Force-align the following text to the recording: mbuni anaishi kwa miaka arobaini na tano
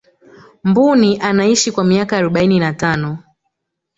mbuni 0.63 1.19
anaishi 1.19 1.71
kwa 1.71 1.83
miaka 1.83 2.17
arobaini 2.17 2.59
na 2.59 2.73
tano 2.73 3.17